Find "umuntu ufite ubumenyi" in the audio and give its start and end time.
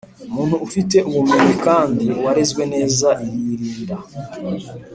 0.29-1.53